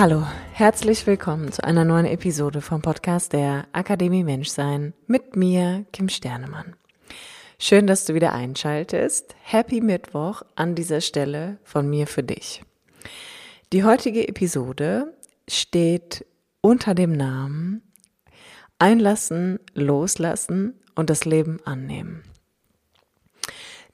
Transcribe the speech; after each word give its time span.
Hallo, 0.00 0.26
herzlich 0.54 1.06
willkommen 1.06 1.52
zu 1.52 1.62
einer 1.62 1.84
neuen 1.84 2.06
Episode 2.06 2.62
vom 2.62 2.80
Podcast 2.80 3.34
der 3.34 3.66
Akademie 3.72 4.24
Menschsein 4.24 4.94
mit 5.06 5.36
mir, 5.36 5.84
Kim 5.92 6.08
Sternemann. 6.08 6.74
Schön, 7.58 7.86
dass 7.86 8.06
du 8.06 8.14
wieder 8.14 8.32
einschaltest. 8.32 9.36
Happy 9.42 9.82
Mittwoch 9.82 10.40
an 10.56 10.74
dieser 10.74 11.02
Stelle 11.02 11.58
von 11.64 11.90
mir 11.90 12.06
für 12.06 12.22
dich. 12.22 12.62
Die 13.74 13.84
heutige 13.84 14.26
Episode 14.26 15.12
steht 15.46 16.24
unter 16.62 16.94
dem 16.94 17.12
Namen 17.12 17.82
Einlassen, 18.78 19.60
Loslassen 19.74 20.80
und 20.94 21.10
das 21.10 21.26
Leben 21.26 21.58
annehmen. 21.66 22.22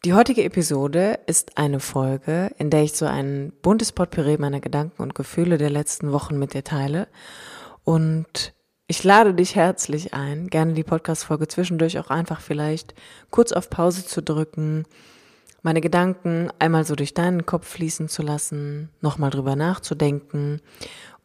Die 0.04 0.14
heutige 0.14 0.44
Episode 0.44 1.18
ist 1.26 1.58
eine 1.58 1.80
Folge, 1.80 2.50
in 2.58 2.70
der 2.70 2.82
ich 2.82 2.92
so 2.92 3.06
ein 3.06 3.52
buntes 3.62 3.92
Potpourri 3.92 4.36
meiner 4.38 4.60
Gedanken 4.60 5.02
und 5.02 5.14
Gefühle 5.14 5.58
der 5.58 5.70
letzten 5.70 6.12
Wochen 6.12 6.38
mit 6.38 6.54
dir 6.54 6.62
teile. 6.62 7.08
Und 7.82 8.52
ich 8.86 9.02
lade 9.02 9.34
dich 9.34 9.56
herzlich 9.56 10.14
ein, 10.14 10.48
gerne 10.48 10.74
die 10.74 10.84
Podcast-Folge 10.84 11.48
zwischendurch 11.48 11.98
auch 11.98 12.10
einfach 12.10 12.40
vielleicht 12.40 12.94
kurz 13.30 13.52
auf 13.52 13.70
Pause 13.70 14.04
zu 14.04 14.22
drücken, 14.22 14.84
meine 15.62 15.80
Gedanken 15.80 16.50
einmal 16.60 16.84
so 16.84 16.94
durch 16.94 17.12
deinen 17.12 17.44
Kopf 17.44 17.66
fließen 17.66 18.08
zu 18.08 18.22
lassen, 18.22 18.90
nochmal 19.00 19.30
drüber 19.30 19.56
nachzudenken 19.56 20.60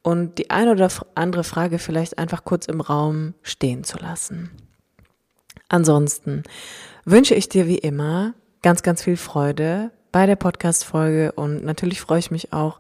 und 0.02 0.40
die 0.40 0.50
eine 0.50 0.72
oder 0.72 0.90
andere 1.14 1.44
Frage 1.44 1.78
vielleicht 1.78 2.18
einfach 2.18 2.44
kurz 2.44 2.66
im 2.66 2.82
Raum 2.82 3.36
stehen 3.44 3.84
zu 3.84 4.00
lassen. 4.00 4.50
Ansonsten 5.70 6.42
wünsche 7.06 7.36
ich 7.36 7.50
dir 7.50 7.68
wie 7.68 7.78
immer 7.78 8.34
ganz, 8.62 8.84
ganz 8.84 9.04
viel 9.04 9.18
Freude 9.18 9.92
bei 10.12 10.26
der 10.26 10.36
Podcast-Folge 10.36 11.32
und 11.32 11.64
natürlich 11.64 12.02
freue 12.02 12.20
ich 12.20 12.32
mich 12.32 12.52
auch, 12.52 12.80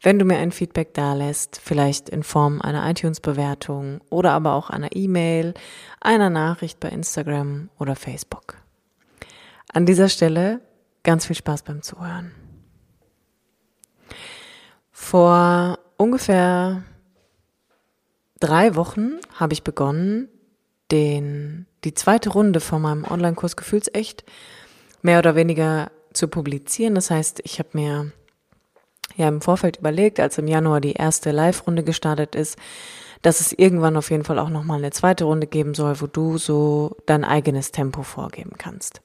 wenn 0.00 0.18
du 0.18 0.24
mir 0.24 0.38
ein 0.38 0.50
Feedback 0.50 0.94
dalässt, 0.94 1.60
vielleicht 1.62 2.08
in 2.08 2.24
Form 2.24 2.60
einer 2.60 2.88
iTunes-Bewertung 2.90 4.00
oder 4.10 4.32
aber 4.32 4.54
auch 4.54 4.68
einer 4.68 4.94
E-Mail, 4.94 5.54
einer 6.00 6.28
Nachricht 6.28 6.80
bei 6.80 6.88
Instagram 6.88 7.70
oder 7.78 7.94
Facebook. 7.94 8.56
An 9.72 9.86
dieser 9.86 10.08
Stelle 10.08 10.60
ganz 11.04 11.26
viel 11.26 11.36
Spaß 11.36 11.62
beim 11.62 11.82
Zuhören. 11.82 12.32
Vor 14.90 15.78
ungefähr 15.96 16.82
drei 18.40 18.74
Wochen 18.74 19.12
habe 19.34 19.52
ich 19.52 19.62
begonnen, 19.62 20.28
den, 20.90 21.66
die 21.84 21.94
zweite 21.94 22.30
Runde 22.30 22.60
von 22.60 22.82
meinem 22.82 23.04
Online-Kurs 23.04 23.56
Gefühlsecht 23.56 24.24
mehr 25.02 25.18
oder 25.18 25.34
weniger 25.34 25.90
zu 26.12 26.28
publizieren. 26.28 26.94
Das 26.94 27.10
heißt, 27.10 27.40
ich 27.44 27.58
habe 27.58 27.70
mir 27.72 28.12
ja 29.16 29.28
im 29.28 29.40
Vorfeld 29.40 29.78
überlegt, 29.78 30.20
als 30.20 30.38
im 30.38 30.48
Januar 30.48 30.80
die 30.80 30.94
erste 30.94 31.30
Live-Runde 31.30 31.82
gestartet 31.82 32.34
ist, 32.34 32.56
dass 33.20 33.40
es 33.40 33.52
irgendwann 33.52 33.96
auf 33.96 34.10
jeden 34.10 34.24
Fall 34.24 34.38
auch 34.38 34.48
nochmal 34.48 34.78
eine 34.78 34.90
zweite 34.90 35.24
Runde 35.24 35.46
geben 35.46 35.74
soll, 35.74 36.00
wo 36.00 36.06
du 36.06 36.38
so 36.38 36.96
dein 37.06 37.24
eigenes 37.24 37.70
Tempo 37.70 38.02
vorgeben 38.02 38.52
kannst. 38.58 39.00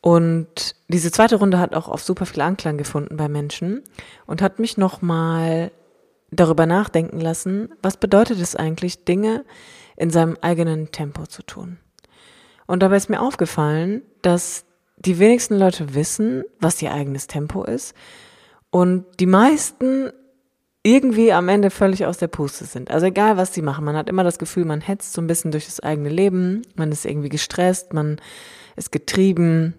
Und 0.00 0.76
diese 0.88 1.10
zweite 1.10 1.36
Runde 1.36 1.58
hat 1.58 1.74
auch 1.74 1.88
auf 1.88 2.02
super 2.02 2.26
viel 2.26 2.42
Anklang 2.42 2.78
gefunden 2.78 3.16
bei 3.16 3.28
Menschen 3.28 3.82
und 4.26 4.42
hat 4.42 4.58
mich 4.58 4.76
nochmal 4.76 5.72
darüber 6.30 6.66
nachdenken 6.66 7.20
lassen, 7.20 7.70
was 7.82 7.96
bedeutet 7.96 8.40
es 8.40 8.54
eigentlich, 8.54 9.04
Dinge 9.04 9.44
in 9.96 10.10
seinem 10.10 10.36
eigenen 10.42 10.92
Tempo 10.92 11.26
zu 11.26 11.42
tun. 11.42 11.78
Und 12.66 12.82
dabei 12.82 12.96
ist 12.96 13.08
mir 13.10 13.20
aufgefallen, 13.20 14.02
dass 14.22 14.64
die 14.96 15.18
wenigsten 15.18 15.58
Leute 15.58 15.94
wissen, 15.94 16.44
was 16.58 16.80
ihr 16.82 16.92
eigenes 16.92 17.26
Tempo 17.26 17.64
ist 17.64 17.94
und 18.70 19.04
die 19.20 19.26
meisten 19.26 20.10
irgendwie 20.82 21.32
am 21.32 21.48
Ende 21.48 21.70
völlig 21.70 22.06
aus 22.06 22.18
der 22.18 22.28
Puste 22.28 22.64
sind. 22.64 22.92
Also 22.92 23.06
egal, 23.06 23.36
was 23.36 23.52
sie 23.52 23.62
machen, 23.62 23.84
man 23.84 23.96
hat 23.96 24.08
immer 24.08 24.22
das 24.22 24.38
Gefühl, 24.38 24.64
man 24.64 24.80
hetzt 24.80 25.12
so 25.12 25.20
ein 25.20 25.26
bisschen 25.26 25.50
durch 25.50 25.66
das 25.66 25.80
eigene 25.80 26.08
Leben, 26.08 26.62
man 26.76 26.92
ist 26.92 27.04
irgendwie 27.04 27.28
gestresst, 27.28 27.92
man 27.92 28.20
ist 28.76 28.92
getrieben 28.92 29.74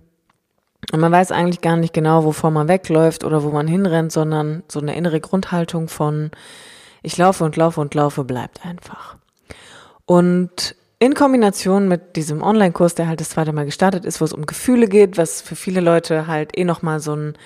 und 0.92 1.00
man 1.00 1.12
weiß 1.12 1.32
eigentlich 1.32 1.62
gar 1.62 1.78
nicht 1.78 1.94
genau, 1.94 2.26
wovor 2.26 2.52
man 2.52 2.68
wegläuft 2.68 3.24
oder 3.24 3.44
wo 3.44 3.50
man 3.50 3.68
hinrennt, 3.68 4.12
sondern 4.12 4.64
so 4.68 4.80
eine 4.80 4.96
innere 4.96 5.22
Grundhaltung 5.22 5.88
von 5.88 6.32
ich 7.04 7.18
laufe 7.18 7.46
und 7.46 7.56
laufe 7.56 7.80
und 7.80 7.94
laufe 7.96 8.26
bleibt 8.26 8.66
einfach. 8.66 9.18
Und 10.06 10.76
in 11.00 11.13
Kombination 11.13 11.88
mit 11.88 12.16
diesem 12.16 12.41
Online-Kurs, 12.41 12.96
der 12.96 13.08
halt 13.08 13.19
das 13.19 13.30
zweite 13.30 13.53
Mal 13.53 13.66
gestartet 13.66 14.06
ist, 14.06 14.19
wo 14.19 14.25
es 14.25 14.34
um 14.34 14.46
Gefühle 14.46 14.88
geht, 14.88 15.18
was 15.18 15.41
für 15.41 15.56
viele 15.56 15.81
Leute 15.81 16.28
halt 16.28 16.58
eh 16.58 16.63
nochmal 16.63 17.00
so 17.00 17.16
ein 17.16 17.38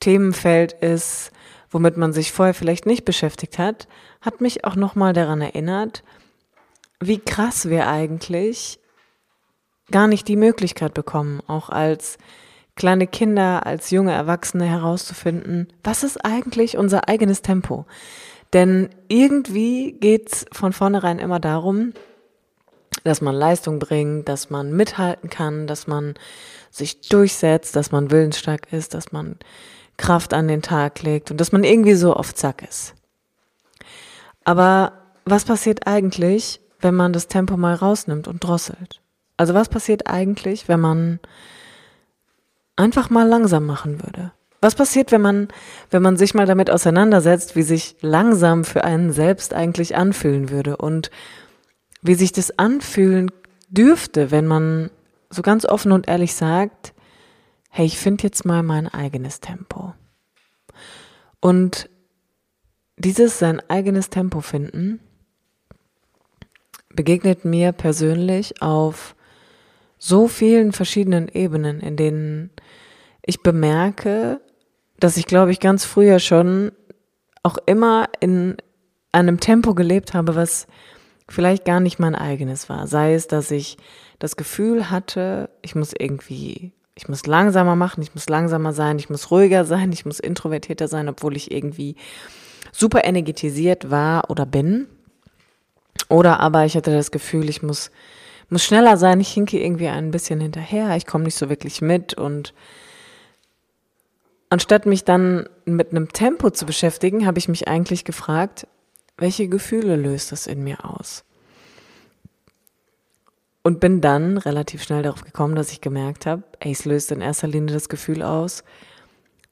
Themenfeld 0.00 0.72
ist, 0.72 1.30
womit 1.70 1.96
man 1.96 2.12
sich 2.12 2.32
vorher 2.32 2.54
vielleicht 2.54 2.86
nicht 2.86 3.04
beschäftigt 3.04 3.58
hat, 3.58 3.88
hat 4.20 4.40
mich 4.40 4.64
auch 4.64 4.74
nochmal 4.74 5.12
daran 5.12 5.40
erinnert, 5.40 6.02
wie 7.00 7.18
krass 7.18 7.68
wir 7.68 7.88
eigentlich 7.88 8.80
gar 9.90 10.08
nicht 10.08 10.26
die 10.28 10.36
Möglichkeit 10.36 10.94
bekommen, 10.94 11.40
auch 11.46 11.70
als 11.70 12.18
kleine 12.74 13.06
Kinder, 13.06 13.66
als 13.66 13.90
junge 13.90 14.12
Erwachsene 14.12 14.64
herauszufinden, 14.64 15.68
was 15.84 16.02
ist 16.02 16.24
eigentlich 16.24 16.76
unser 16.76 17.08
eigenes 17.08 17.42
Tempo? 17.42 17.86
Denn 18.52 18.88
irgendwie 19.08 19.92
geht's 19.92 20.46
von 20.52 20.72
vornherein 20.72 21.18
immer 21.18 21.40
darum, 21.40 21.92
dass 23.04 23.20
man 23.20 23.34
Leistung 23.34 23.78
bringt, 23.78 24.28
dass 24.28 24.50
man 24.50 24.72
mithalten 24.72 25.30
kann, 25.30 25.66
dass 25.66 25.86
man 25.86 26.14
sich 26.70 27.08
durchsetzt, 27.08 27.76
dass 27.76 27.92
man 27.92 28.10
willensstark 28.10 28.72
ist, 28.72 28.94
dass 28.94 29.12
man 29.12 29.36
Kraft 29.96 30.32
an 30.32 30.48
den 30.48 30.62
Tag 30.62 31.02
legt 31.02 31.30
und 31.30 31.40
dass 31.40 31.52
man 31.52 31.64
irgendwie 31.64 31.94
so 31.94 32.14
auf 32.14 32.34
Zack 32.34 32.62
ist. 32.62 32.94
Aber 34.44 34.92
was 35.24 35.44
passiert 35.44 35.86
eigentlich, 35.86 36.60
wenn 36.80 36.94
man 36.94 37.12
das 37.12 37.28
Tempo 37.28 37.56
mal 37.56 37.74
rausnimmt 37.74 38.28
und 38.28 38.42
drosselt? 38.44 39.00
Also 39.36 39.54
was 39.54 39.68
passiert 39.68 40.06
eigentlich, 40.06 40.68
wenn 40.68 40.80
man 40.80 41.20
einfach 42.76 43.10
mal 43.10 43.26
langsam 43.26 43.66
machen 43.66 44.02
würde? 44.02 44.32
Was 44.60 44.74
passiert, 44.74 45.12
wenn 45.12 45.20
man, 45.20 45.48
wenn 45.90 46.02
man 46.02 46.16
sich 46.16 46.34
mal 46.34 46.46
damit 46.46 46.70
auseinandersetzt, 46.70 47.54
wie 47.54 47.62
sich 47.62 47.96
langsam 48.00 48.64
für 48.64 48.82
einen 48.82 49.12
selbst 49.12 49.54
eigentlich 49.54 49.94
anfühlen 49.94 50.50
würde 50.50 50.76
und 50.76 51.10
wie 52.02 52.14
sich 52.14 52.32
das 52.32 52.58
anfühlen 52.58 53.30
dürfte, 53.68 54.30
wenn 54.30 54.46
man 54.46 54.90
so 55.30 55.42
ganz 55.42 55.64
offen 55.64 55.92
und 55.92 56.08
ehrlich 56.08 56.34
sagt, 56.34 56.94
hey, 57.70 57.86
ich 57.86 57.98
finde 57.98 58.24
jetzt 58.24 58.44
mal 58.44 58.62
mein 58.62 58.88
eigenes 58.88 59.40
Tempo. 59.40 59.94
Und 61.40 61.88
dieses 62.96 63.38
sein 63.38 63.62
eigenes 63.68 64.10
Tempo 64.10 64.40
finden 64.40 65.00
begegnet 66.90 67.44
mir 67.44 67.72
persönlich 67.72 68.60
auf 68.60 69.14
so 69.98 70.26
vielen 70.26 70.72
verschiedenen 70.72 71.28
Ebenen, 71.28 71.80
in 71.80 71.96
denen 71.96 72.50
ich 73.22 73.42
bemerke, 73.42 74.40
dass 74.98 75.16
ich 75.16 75.26
glaube 75.26 75.52
ich 75.52 75.60
ganz 75.60 75.84
früher 75.84 76.18
schon 76.18 76.72
auch 77.42 77.58
immer 77.66 78.08
in 78.20 78.56
einem 79.12 79.38
Tempo 79.38 79.74
gelebt 79.74 80.14
habe, 80.14 80.34
was 80.34 80.66
vielleicht 81.28 81.64
gar 81.64 81.80
nicht 81.80 81.98
mein 81.98 82.14
eigenes 82.14 82.68
war. 82.68 82.86
Sei 82.86 83.14
es, 83.14 83.26
dass 83.28 83.50
ich 83.50 83.76
das 84.18 84.36
Gefühl 84.36 84.90
hatte, 84.90 85.50
ich 85.62 85.74
muss 85.74 85.92
irgendwie, 85.96 86.72
ich 86.94 87.08
muss 87.08 87.26
langsamer 87.26 87.76
machen, 87.76 88.02
ich 88.02 88.14
muss 88.14 88.28
langsamer 88.28 88.72
sein, 88.72 88.98
ich 88.98 89.10
muss 89.10 89.30
ruhiger 89.30 89.64
sein, 89.64 89.92
ich 89.92 90.06
muss 90.06 90.20
introvertierter 90.20 90.88
sein, 90.88 91.08
obwohl 91.08 91.36
ich 91.36 91.50
irgendwie 91.50 91.96
super 92.72 93.04
energetisiert 93.04 93.90
war 93.90 94.30
oder 94.30 94.46
bin. 94.46 94.86
Oder 96.08 96.40
aber 96.40 96.64
ich 96.64 96.76
hatte 96.76 96.92
das 96.92 97.10
Gefühl, 97.10 97.48
ich 97.48 97.62
muss, 97.62 97.90
muss 98.48 98.64
schneller 98.64 98.96
sein, 98.96 99.20
ich 99.20 99.28
hinke 99.28 99.62
irgendwie 99.62 99.88
ein 99.88 100.10
bisschen 100.10 100.40
hinterher, 100.40 100.96
ich 100.96 101.06
komme 101.06 101.24
nicht 101.24 101.36
so 101.36 101.50
wirklich 101.50 101.82
mit 101.82 102.14
und 102.14 102.54
anstatt 104.48 104.86
mich 104.86 105.04
dann 105.04 105.48
mit 105.66 105.90
einem 105.90 106.12
Tempo 106.12 106.50
zu 106.50 106.64
beschäftigen, 106.64 107.26
habe 107.26 107.38
ich 107.38 107.48
mich 107.48 107.68
eigentlich 107.68 108.04
gefragt, 108.04 108.66
welche 109.18 109.48
Gefühle 109.48 109.96
löst 109.96 110.32
das 110.32 110.46
in 110.46 110.62
mir 110.62 110.84
aus? 110.84 111.24
Und 113.62 113.80
bin 113.80 114.00
dann 114.00 114.38
relativ 114.38 114.82
schnell 114.82 115.02
darauf 115.02 115.24
gekommen, 115.24 115.54
dass 115.54 115.72
ich 115.72 115.80
gemerkt 115.80 116.24
habe, 116.24 116.44
ey, 116.60 116.72
es 116.72 116.84
löst 116.84 117.12
in 117.12 117.20
erster 117.20 117.48
Linie 117.48 117.74
das 117.74 117.88
Gefühl 117.88 118.22
aus, 118.22 118.64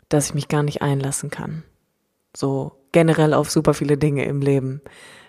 dass 0.09 0.29
ich 0.29 0.35
mich 0.35 0.49
gar 0.49 0.63
nicht 0.63 0.81
einlassen 0.81 1.29
kann. 1.31 1.65
So 2.35 2.73
generell 2.93 3.35
auf 3.35 3.51
super 3.51 3.75
viele 3.75 3.99
Dinge 3.99 4.25
im 4.25 4.41
Leben. 4.41 4.81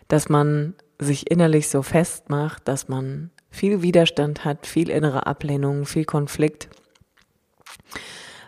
Dass 0.07 0.29
man 0.29 0.75
sich 0.99 1.29
innerlich 1.29 1.67
so 1.67 1.81
festmacht, 1.81 2.67
dass 2.67 2.87
man 2.87 3.31
viel 3.49 3.81
Widerstand 3.81 4.45
hat, 4.45 4.67
viel 4.67 4.89
innere 4.89 5.25
Ablehnung, 5.25 5.85
viel 5.85 6.05
Konflikt, 6.05 6.69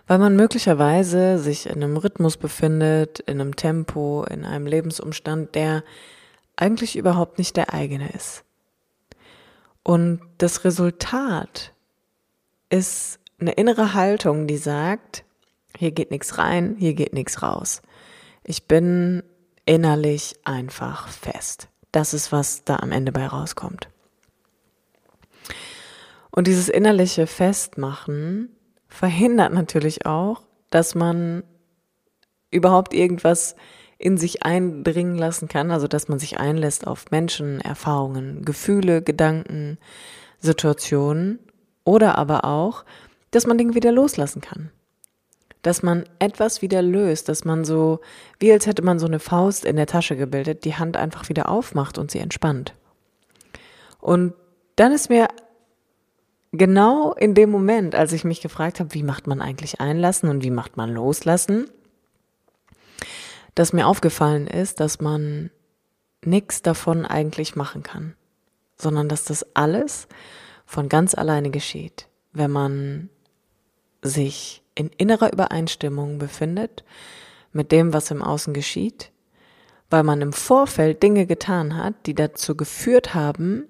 weil 0.09 0.17
man 0.17 0.35
möglicherweise 0.35 1.37
sich 1.37 1.67
in 1.67 1.83
einem 1.83 1.95
Rhythmus 1.95 2.35
befindet, 2.35 3.19
in 3.19 3.39
einem 3.39 3.55
Tempo, 3.55 4.25
in 4.27 4.43
einem 4.43 4.65
Lebensumstand, 4.65 5.53
der 5.53 5.83
eigentlich 6.55 6.95
überhaupt 6.95 7.37
nicht 7.37 7.55
der 7.55 7.75
eigene 7.75 8.11
ist. 8.13 8.43
Und 9.83 10.19
das 10.39 10.65
Resultat 10.65 11.73
ist 12.71 13.19
eine 13.39 13.51
innere 13.51 13.93
Haltung, 13.93 14.47
die 14.47 14.57
sagt, 14.57 15.25
hier 15.77 15.91
geht 15.91 16.09
nichts 16.09 16.39
rein, 16.39 16.75
hier 16.79 16.95
geht 16.95 17.13
nichts 17.13 17.43
raus. 17.43 17.83
Ich 18.43 18.65
bin 18.65 19.21
innerlich 19.65 20.39
einfach 20.43 21.07
fest. 21.07 21.67
Das 21.91 22.15
ist, 22.15 22.31
was 22.31 22.63
da 22.63 22.77
am 22.77 22.91
Ende 22.91 23.11
bei 23.11 23.27
rauskommt. 23.27 23.89
Und 26.31 26.47
dieses 26.47 26.67
innerliche 26.67 27.27
Festmachen 27.27 28.55
verhindert 28.89 29.53
natürlich 29.53 30.05
auch, 30.05 30.41
dass 30.69 30.95
man 30.95 31.43
überhaupt 32.51 32.93
irgendwas 32.93 33.55
in 33.97 34.17
sich 34.17 34.43
eindringen 34.43 35.17
lassen 35.17 35.47
kann, 35.47 35.71
also 35.71 35.87
dass 35.87 36.07
man 36.07 36.19
sich 36.19 36.39
einlässt 36.39 36.87
auf 36.87 37.11
Menschen, 37.11 37.61
Erfahrungen, 37.61 38.43
Gefühle, 38.45 39.01
Gedanken, 39.01 39.77
Situationen 40.39 41.39
oder 41.83 42.17
aber 42.17 42.45
auch, 42.45 42.85
dass 43.31 43.45
man 43.45 43.57
Dinge 43.57 43.75
wieder 43.75 43.91
loslassen 43.91 44.41
kann. 44.41 44.71
Dass 45.61 45.83
man 45.83 46.05
etwas 46.19 46.61
wieder 46.61 46.81
löst, 46.81 47.27
dass 47.27 47.43
man 47.43 47.65
so, 47.65 47.99
wie 48.39 48.51
als 48.51 48.65
hätte 48.65 48.81
man 48.81 48.99
so 48.99 49.05
eine 49.05 49.19
Faust 49.19 49.65
in 49.65 49.75
der 49.75 49.87
Tasche 49.87 50.15
gebildet, 50.15 50.63
die 50.63 50.75
Hand 50.75 50.95
einfach 50.95 51.27
wieder 51.27 51.49
aufmacht 51.49 51.97
und 51.97 52.09
sie 52.09 52.19
entspannt. 52.19 52.73
Und 53.99 54.33
dann 54.77 54.93
ist 54.93 55.09
mir 55.09 55.27
genau 56.51 57.13
in 57.13 57.33
dem 57.33 57.49
Moment, 57.49 57.95
als 57.95 58.13
ich 58.13 58.23
mich 58.23 58.41
gefragt 58.41 58.79
habe, 58.79 58.93
wie 58.93 59.03
macht 59.03 59.27
man 59.27 59.41
eigentlich 59.41 59.79
einlassen 59.79 60.29
und 60.29 60.43
wie 60.43 60.51
macht 60.51 60.77
man 60.77 60.91
loslassen, 60.91 61.69
dass 63.55 63.73
mir 63.73 63.87
aufgefallen 63.87 64.47
ist, 64.47 64.79
dass 64.79 65.01
man 65.01 65.51
nichts 66.23 66.61
davon 66.61 67.05
eigentlich 67.05 67.55
machen 67.55 67.83
kann, 67.83 68.15
sondern 68.77 69.09
dass 69.09 69.25
das 69.25 69.45
alles 69.55 70.07
von 70.65 70.89
ganz 70.89 71.15
alleine 71.15 71.49
geschieht, 71.49 72.07
wenn 72.33 72.51
man 72.51 73.09
sich 74.01 74.63
in 74.75 74.89
innerer 74.97 75.31
Übereinstimmung 75.33 76.19
befindet 76.19 76.83
mit 77.51 77.71
dem, 77.71 77.93
was 77.93 78.11
im 78.11 78.21
Außen 78.21 78.53
geschieht, 78.53 79.11
weil 79.89 80.03
man 80.03 80.21
im 80.21 80.33
Vorfeld 80.33 81.01
Dinge 81.01 81.25
getan 81.25 81.75
hat, 81.75 81.95
die 82.05 82.13
dazu 82.13 82.55
geführt 82.55 83.13
haben, 83.13 83.67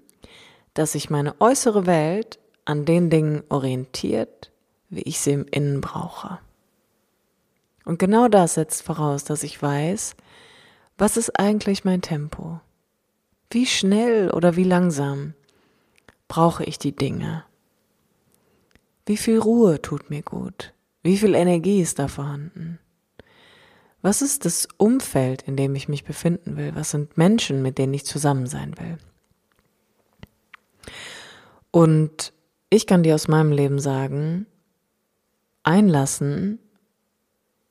dass 0.73 0.91
sich 0.91 1.09
meine 1.09 1.39
äußere 1.39 1.85
Welt 1.85 2.39
an 2.69 2.86
den 2.86 3.10
Dingen 3.10 3.42
orientiert, 3.50 4.51
wie 4.89 5.01
ich 5.01 5.19
sie 5.19 5.31
im 5.31 5.45
Innen 5.50 5.81
brauche. 5.81 6.38
Und 7.83 7.98
genau 7.98 8.27
das 8.27 8.54
setzt 8.54 8.83
voraus, 8.83 9.24
dass 9.24 9.42
ich 9.42 9.60
weiß, 9.60 10.16
was 10.95 11.18
ist 11.18 11.39
eigentlich 11.39 11.83
mein 11.83 12.04
Tempo? 12.04 12.62
Wie 13.50 13.66
schnell 13.66 14.30
oder 14.30 14.56
wie 14.56 14.63
langsam 14.63 15.33
brauche 16.27 16.63
ich 16.63 16.77
die 16.77 16.95
Dinge? 16.95 17.44
Wie 19.07 19.18
viel 19.18 19.39
Ruhe 19.39 19.81
tut 19.81 20.12
mir 20.12 20.22
gut? 20.22 20.75
Wie 21.01 21.18
viel 21.18 21.33
Energie 21.33 21.81
ist 21.81 21.98
da 21.98 22.07
vorhanden? 22.07 22.77
Was 24.04 24.22
ist 24.22 24.45
das 24.45 24.68
Umfeld, 24.77 25.42
in 25.42 25.57
dem 25.57 25.74
ich 25.74 25.89
mich 25.89 26.04
befinden 26.04 26.56
will? 26.56 26.75
Was 26.75 26.92
sind 26.92 27.18
Menschen, 27.18 27.63
mit 27.63 27.80
denen 27.80 27.95
ich 27.95 28.06
zusammen 28.06 28.45
sein 28.45 28.75
will? 28.77 29.00
Und 31.72 32.31
ich 32.69 32.88
kann 32.88 33.04
dir 33.04 33.16
aus 33.16 33.27
meinem 33.27 33.51
Leben 33.51 33.80
sagen, 33.80 34.45
einlassen 35.63 36.60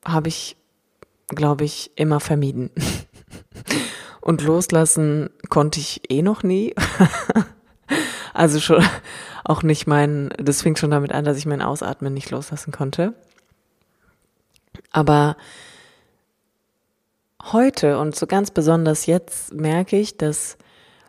habe 0.05 0.27
ich, 0.29 0.57
glaube 1.27 1.65
ich, 1.65 1.91
immer 1.95 2.19
vermieden. 2.19 2.71
Und 4.21 4.41
loslassen 4.41 5.29
konnte 5.49 5.79
ich 5.79 6.09
eh 6.09 6.21
noch 6.21 6.43
nie. 6.43 6.75
also 8.33 8.59
schon 8.59 8.83
auch 9.43 9.63
nicht 9.63 9.87
mein, 9.87 10.29
das 10.37 10.61
fing 10.61 10.75
schon 10.75 10.91
damit 10.91 11.11
an, 11.11 11.25
dass 11.25 11.37
ich 11.37 11.45
mein 11.45 11.61
Ausatmen 11.61 12.13
nicht 12.13 12.29
loslassen 12.29 12.71
konnte. 12.71 13.13
Aber 14.91 15.37
heute 17.51 17.99
und 17.99 18.15
so 18.15 18.27
ganz 18.27 18.51
besonders 18.51 19.05
jetzt 19.05 19.53
merke 19.53 19.97
ich, 19.97 20.17
dass 20.17 20.57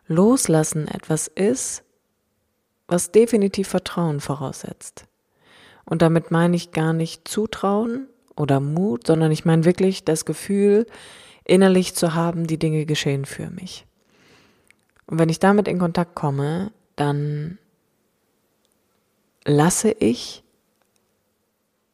Loslassen 0.07 0.89
etwas 0.89 1.29
ist, 1.29 1.83
was 2.91 3.13
definitiv 3.13 3.69
Vertrauen 3.69 4.21
voraussetzt. 4.21 5.05
Und 5.85 6.03
damit 6.03 6.31
meine 6.31 6.57
ich 6.57 6.73
gar 6.73 6.93
nicht 6.93 7.27
Zutrauen 7.27 8.09
oder 8.37 8.61
Mut, 8.61 9.07
sondern 9.07 9.31
ich 9.31 9.45
meine 9.45 9.65
wirklich 9.65 10.05
das 10.05 10.25
Gefühl, 10.25 10.87
innerlich 11.45 11.95
zu 11.95 12.15
haben, 12.15 12.47
die 12.47 12.59
Dinge 12.59 12.87
geschehen 12.87 13.25
für 13.25 13.49
mich. 13.51 13.87
Und 15.07 15.19
wenn 15.19 15.29
ich 15.29 15.39
damit 15.39 15.69
in 15.69 15.79
Kontakt 15.79 16.15
komme, 16.15 16.73
dann 16.97 17.59
lasse 19.45 19.93
ich 19.93 20.43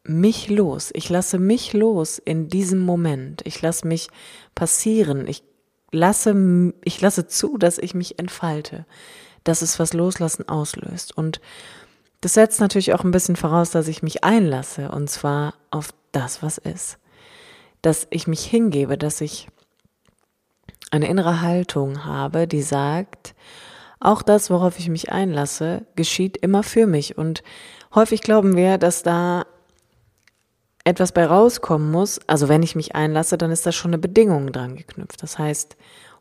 mich 0.03 0.49
los. 0.49 0.91
Ich 0.95 1.09
lasse 1.09 1.39
mich 1.39 1.73
los 1.73 2.19
in 2.19 2.49
diesem 2.49 2.81
Moment. 2.81 3.43
Ich 3.45 3.61
lasse 3.61 3.87
mich 3.87 4.09
passieren. 4.55 5.27
Ich 5.27 5.43
lasse, 5.91 6.73
ich 6.85 7.01
lasse 7.01 7.27
zu, 7.27 7.59
dass 7.59 7.79
ich 7.79 7.95
mich 7.95 8.19
entfalte 8.19 8.87
dass 9.49 9.63
es 9.63 9.79
was 9.79 9.93
Loslassen 9.93 10.49
auslöst. 10.49 11.17
Und 11.17 11.41
das 12.21 12.35
setzt 12.35 12.61
natürlich 12.61 12.93
auch 12.93 13.05
ein 13.05 13.11
bisschen 13.11 13.37
voraus, 13.37 13.71
dass 13.71 13.89
ich 13.89 14.03
mich 14.03 14.25
einlasse, 14.25 14.91
und 14.91 15.09
zwar 15.09 15.55
auf 15.71 15.91
das, 16.13 16.43
was 16.43 16.59
ist. 16.59 16.99
Dass 17.83 18.07
ich 18.11 18.27
mich 18.27 18.45
hingebe, 18.45 18.99
dass 18.99 19.21
ich 19.21 19.49
eine 20.91 21.09
innere 21.09 21.41
Haltung 21.41 22.05
habe, 22.05 22.47
die 22.47 22.63
sagt, 22.63 23.35
auch 24.01 24.23
das, 24.23 24.51
worauf 24.51 24.79
ich 24.79 24.89
mich 24.89 25.11
einlasse, 25.13 25.87
geschieht 25.95 26.37
immer 26.37 26.63
für 26.63 26.87
mich. 26.87 27.17
Und 27.17 27.43
häufig 27.95 28.21
glauben 28.23 28.57
wir, 28.57 28.79
dass 28.79 29.03
da 29.03 29.47
etwas 30.85 31.13
bei 31.13 31.27
rauskommen 31.27 31.91
muss. 31.91 32.21
Also 32.29 32.49
wenn 32.49 32.63
ich 32.63 32.77
mich 32.77 32.95
einlasse, 32.95 33.39
dann 33.39 33.51
ist 33.51 33.67
da 33.67 33.73
schon 33.73 33.91
eine 33.91 33.99
Bedingung 33.99 34.53
dran 34.53 34.77
geknüpft. 34.77 35.23
Das 35.23 35.39
heißt, 35.39 35.77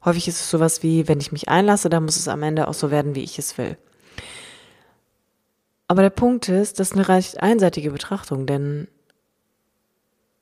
Häufig 0.06 0.28
ist 0.28 0.40
es 0.40 0.50
sowas 0.50 0.84
wie, 0.84 1.08
wenn 1.08 1.20
ich 1.20 1.32
mich 1.32 1.50
einlasse, 1.50 1.90
dann 1.90 2.06
muss 2.06 2.16
es 2.16 2.28
am 2.28 2.44
Ende 2.44 2.68
auch 2.68 2.76
so 2.76 2.92
werden, 2.92 3.16
wie 3.16 3.24
ich 3.24 3.40
es 3.40 3.58
will. 3.58 3.76
Aber 5.88 6.04
der 6.04 6.12
Punkt 6.12 6.48
ist, 6.48 6.80
das 6.80 6.92
ist 6.92 6.94
eine 6.94 7.08
recht 7.08 7.42
einseitige 7.42 7.92
Betrachtung, 7.92 8.46
denn 8.46 8.88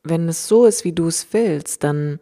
wenn 0.03 0.27
es 0.27 0.47
so 0.47 0.65
ist, 0.65 0.83
wie 0.83 0.91
du 0.91 1.07
es 1.07 1.27
willst, 1.31 1.83
dann 1.83 2.19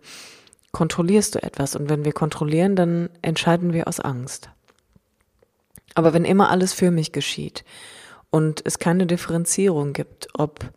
kontrollierst 0.72 1.36
du 1.36 1.44
etwas. 1.44 1.76
Und 1.76 1.90
wenn 1.90 2.06
wir 2.06 2.14
kontrollieren, 2.14 2.76
dann 2.76 3.10
entscheiden 3.22 3.74
wir 3.74 3.88
aus 3.88 4.00
Angst. 4.00 4.50
Aber 5.96 6.14
wenn 6.14 6.26
immer 6.26 6.50
alles 6.50 6.74
für 6.74 6.92
mich 6.92 7.12
geschieht 7.12 7.66
und 8.30 8.62
es 8.66 8.80
keine 8.80 9.08
Differenzierung 9.08 9.94
gibt, 9.94 10.30
ob 10.34 10.72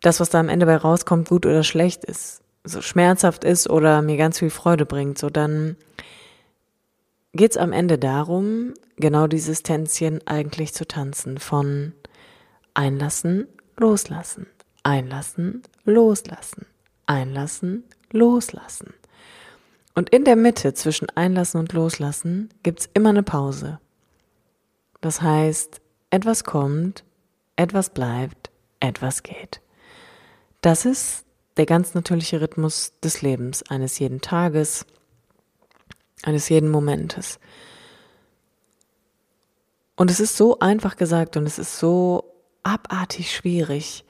das, 0.00 0.20
was 0.20 0.30
da 0.30 0.40
am 0.40 0.48
Ende 0.48 0.66
bei 0.66 0.76
rauskommt, 0.76 1.28
gut 1.28 1.44
oder 1.44 1.64
schlecht 1.64 2.04
ist, 2.04 2.41
so 2.64 2.80
schmerzhaft 2.80 3.44
ist 3.44 3.68
oder 3.68 4.02
mir 4.02 4.16
ganz 4.16 4.38
viel 4.38 4.50
Freude 4.50 4.86
bringt, 4.86 5.18
so 5.18 5.30
dann 5.30 5.76
geht's 7.32 7.56
am 7.56 7.72
Ende 7.72 7.98
darum, 7.98 8.74
genau 8.96 9.26
dieses 9.26 9.62
Tänzchen 9.62 10.20
eigentlich 10.26 10.74
zu 10.74 10.86
tanzen 10.86 11.38
von 11.38 11.92
einlassen, 12.74 13.48
loslassen, 13.76 14.46
einlassen, 14.82 15.62
loslassen, 15.84 16.66
einlassen, 17.06 17.84
loslassen. 18.10 18.94
Und 19.94 20.10
in 20.10 20.24
der 20.24 20.36
Mitte 20.36 20.72
zwischen 20.74 21.08
einlassen 21.10 21.60
und 21.60 21.72
loslassen 21.72 22.48
gibt's 22.62 22.88
immer 22.94 23.10
eine 23.10 23.22
Pause. 23.22 23.78
Das 25.00 25.20
heißt, 25.20 25.80
etwas 26.10 26.44
kommt, 26.44 27.04
etwas 27.56 27.90
bleibt, 27.90 28.50
etwas 28.80 29.22
geht. 29.22 29.60
Das 30.60 30.84
ist 30.86 31.21
der 31.56 31.66
ganz 31.66 31.94
natürliche 31.94 32.40
Rhythmus 32.40 32.92
des 33.02 33.22
Lebens, 33.22 33.62
eines 33.68 33.98
jeden 33.98 34.20
Tages, 34.20 34.86
eines 36.22 36.48
jeden 36.48 36.70
Momentes. 36.70 37.38
Und 39.96 40.10
es 40.10 40.20
ist 40.20 40.36
so 40.36 40.58
einfach 40.58 40.96
gesagt 40.96 41.36
und 41.36 41.46
es 41.46 41.58
ist 41.58 41.78
so 41.78 42.24
abartig 42.62 43.34
schwierig, 43.34 44.04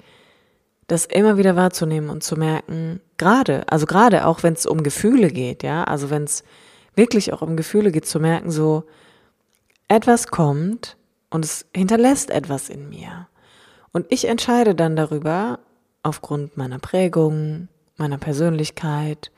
das 0.86 1.06
immer 1.06 1.36
wieder 1.36 1.56
wahrzunehmen 1.56 2.10
und 2.10 2.22
zu 2.22 2.36
merken, 2.36 3.00
gerade, 3.16 3.64
also 3.68 3.86
gerade 3.86 4.26
auch 4.26 4.42
wenn 4.42 4.52
es 4.54 4.66
um 4.66 4.82
Gefühle 4.82 5.30
geht, 5.30 5.62
ja, 5.62 5.84
also 5.84 6.10
wenn 6.10 6.24
es 6.24 6.44
wirklich 6.94 7.32
auch 7.32 7.42
um 7.42 7.56
Gefühle 7.56 7.92
geht, 7.92 8.06
zu 8.06 8.20
merken, 8.20 8.50
so 8.50 8.84
etwas 9.88 10.28
kommt 10.28 10.96
und 11.30 11.44
es 11.44 11.66
hinterlässt 11.74 12.30
etwas 12.30 12.68
in 12.68 12.88
mir. 12.88 13.28
Und 13.92 14.06
ich 14.10 14.26
entscheide 14.26 14.74
dann 14.74 14.96
darüber, 14.96 15.60
aufgrund 16.02 16.56
meiner 16.56 16.78
Prägung, 16.78 17.68
meiner 17.96 18.18
Persönlichkeit, 18.18 19.30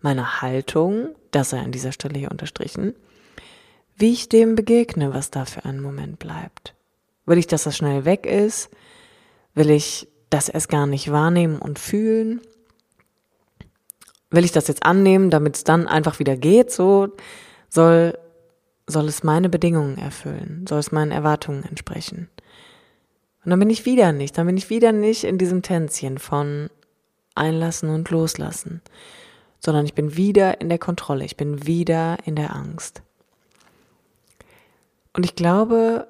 meiner 0.00 0.40
Haltung, 0.40 1.14
das 1.30 1.50
sei 1.50 1.58
an 1.60 1.72
dieser 1.72 1.92
Stelle 1.92 2.18
hier 2.18 2.30
unterstrichen, 2.30 2.94
wie 3.96 4.12
ich 4.12 4.28
dem 4.28 4.54
begegne, 4.54 5.14
was 5.14 5.30
da 5.30 5.44
für 5.44 5.64
einen 5.64 5.80
Moment 5.80 6.18
bleibt. 6.18 6.74
Will 7.24 7.38
ich, 7.38 7.46
dass 7.46 7.64
das 7.64 7.76
schnell 7.76 8.04
weg 8.04 8.26
ist? 8.26 8.70
Will 9.54 9.70
ich 9.70 10.08
das 10.30 10.48
erst 10.48 10.68
gar 10.68 10.86
nicht 10.86 11.10
wahrnehmen 11.10 11.58
und 11.58 11.78
fühlen? 11.78 12.40
Will 14.30 14.44
ich 14.44 14.52
das 14.52 14.68
jetzt 14.68 14.84
annehmen, 14.84 15.30
damit 15.30 15.56
es 15.56 15.64
dann 15.64 15.88
einfach 15.88 16.18
wieder 16.18 16.36
geht? 16.36 16.70
So 16.70 17.08
soll, 17.68 18.18
soll 18.86 19.06
es 19.06 19.22
meine 19.22 19.48
Bedingungen 19.48 19.98
erfüllen? 19.98 20.66
Soll 20.68 20.78
es 20.78 20.92
meinen 20.92 21.12
Erwartungen 21.12 21.64
entsprechen? 21.64 22.28
Und 23.46 23.50
dann 23.50 23.60
bin 23.60 23.70
ich 23.70 23.86
wieder 23.86 24.10
nicht, 24.10 24.36
dann 24.36 24.46
bin 24.48 24.56
ich 24.56 24.70
wieder 24.70 24.90
nicht 24.90 25.22
in 25.22 25.38
diesem 25.38 25.62
Tänzchen 25.62 26.18
von 26.18 26.68
einlassen 27.36 27.90
und 27.90 28.10
loslassen, 28.10 28.82
sondern 29.60 29.86
ich 29.86 29.94
bin 29.94 30.16
wieder 30.16 30.60
in 30.60 30.68
der 30.68 30.80
Kontrolle, 30.80 31.24
ich 31.24 31.36
bin 31.36 31.64
wieder 31.64 32.18
in 32.24 32.34
der 32.34 32.56
Angst. 32.56 33.02
Und 35.12 35.24
ich 35.24 35.36
glaube, 35.36 36.08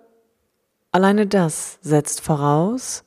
alleine 0.92 1.26
das 1.26 1.78
setzt 1.82 2.22
voraus, 2.22 3.04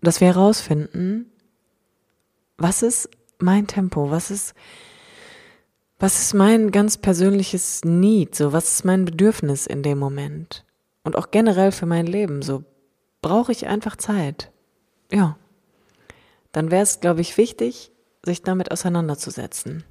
dass 0.00 0.20
wir 0.20 0.26
herausfinden, 0.26 1.30
was 2.58 2.82
ist 2.82 3.08
mein 3.38 3.68
Tempo, 3.68 4.10
was 4.10 4.32
ist, 4.32 4.52
was 6.00 6.20
ist 6.20 6.34
mein 6.34 6.72
ganz 6.72 6.96
persönliches 6.96 7.84
Need, 7.84 8.34
so 8.34 8.52
was 8.52 8.72
ist 8.72 8.84
mein 8.84 9.04
Bedürfnis 9.04 9.68
in 9.68 9.84
dem 9.84 10.00
Moment 10.00 10.63
und 11.04 11.16
auch 11.16 11.30
generell 11.30 11.70
für 11.70 11.86
mein 11.86 12.06
Leben, 12.06 12.42
so 12.42 12.64
brauche 13.22 13.52
ich 13.52 13.66
einfach 13.66 13.96
Zeit. 13.96 14.50
Ja. 15.12 15.36
Dann 16.52 16.70
wäre 16.70 16.82
es, 16.82 17.00
glaube 17.00 17.20
ich, 17.20 17.36
wichtig, 17.36 17.92
sich 18.24 18.42
damit 18.42 18.72
auseinanderzusetzen. 18.72 19.84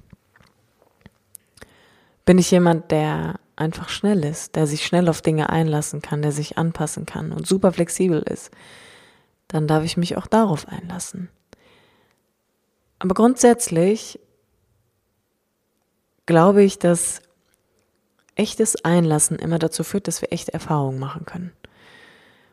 Bin 2.24 2.38
ich 2.38 2.50
jemand, 2.50 2.90
der 2.90 3.38
einfach 3.56 3.88
schnell 3.88 4.24
ist, 4.24 4.56
der 4.56 4.66
sich 4.66 4.84
schnell 4.84 5.08
auf 5.08 5.22
Dinge 5.22 5.50
einlassen 5.50 6.02
kann, 6.02 6.22
der 6.22 6.32
sich 6.32 6.58
anpassen 6.58 7.06
kann 7.06 7.32
und 7.32 7.46
super 7.46 7.72
flexibel 7.72 8.22
ist, 8.22 8.50
dann 9.48 9.68
darf 9.68 9.84
ich 9.84 9.96
mich 9.96 10.16
auch 10.16 10.26
darauf 10.26 10.68
einlassen. 10.68 11.28
Aber 12.98 13.14
grundsätzlich 13.14 14.18
glaube 16.26 16.62
ich, 16.62 16.78
dass 16.78 17.20
echtes 18.36 18.84
Einlassen 18.84 19.38
immer 19.38 19.58
dazu 19.58 19.84
führt, 19.84 20.08
dass 20.08 20.20
wir 20.20 20.32
echte 20.32 20.52
Erfahrungen 20.52 20.98
machen 20.98 21.26
können. 21.26 21.52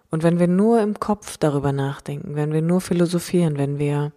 Und 0.09 0.23
wenn 0.23 0.39
wir 0.39 0.47
nur 0.47 0.81
im 0.81 0.99
Kopf 0.99 1.37
darüber 1.37 1.71
nachdenken, 1.71 2.35
wenn 2.35 2.51
wir 2.51 2.61
nur 2.61 2.81
philosophieren, 2.81 3.57
wenn 3.57 3.79
wir 3.79 4.11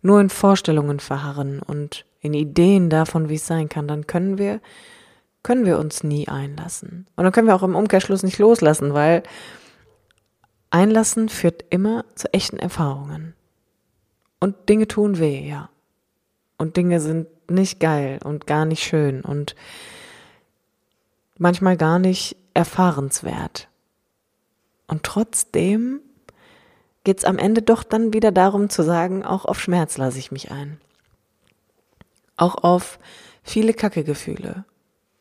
nur 0.00 0.20
in 0.20 0.30
Vorstellungen 0.30 1.00
verharren 1.00 1.60
und 1.60 2.04
in 2.20 2.34
Ideen 2.34 2.88
davon, 2.88 3.28
wie 3.28 3.34
es 3.34 3.46
sein 3.46 3.68
kann, 3.68 3.88
dann 3.88 4.06
können 4.06 4.38
wir, 4.38 4.60
können 5.42 5.66
wir 5.66 5.78
uns 5.78 6.04
nie 6.04 6.28
einlassen. 6.28 7.06
Und 7.16 7.24
dann 7.24 7.32
können 7.32 7.48
wir 7.48 7.54
auch 7.56 7.62
im 7.62 7.74
Umkehrschluss 7.74 8.22
nicht 8.22 8.38
loslassen, 8.38 8.94
weil 8.94 9.24
Einlassen 10.70 11.28
führt 11.28 11.64
immer 11.70 12.04
zu 12.14 12.32
echten 12.32 12.58
Erfahrungen. 12.58 13.34
Und 14.40 14.68
Dinge 14.68 14.86
tun 14.88 15.18
weh, 15.18 15.48
ja. 15.48 15.68
Und 16.58 16.76
Dinge 16.76 17.00
sind 17.00 17.26
nicht 17.50 17.80
geil 17.80 18.20
und 18.22 18.46
gar 18.46 18.64
nicht 18.64 18.82
schön 18.82 19.20
und 19.22 19.54
manchmal 21.38 21.76
gar 21.76 21.98
nicht 21.98 22.36
erfahrenswert. 22.54 23.68
Und 24.86 25.02
trotzdem 25.02 26.00
geht 27.04 27.18
es 27.18 27.24
am 27.24 27.38
Ende 27.38 27.62
doch 27.62 27.82
dann 27.82 28.12
wieder 28.12 28.32
darum 28.32 28.70
zu 28.70 28.82
sagen, 28.82 29.24
auch 29.24 29.44
auf 29.44 29.60
Schmerz 29.60 29.98
lasse 29.98 30.18
ich 30.18 30.32
mich 30.32 30.50
ein. 30.50 30.80
Auch 32.36 32.56
auf 32.62 32.98
viele 33.42 33.74
Kackegefühle 33.74 34.64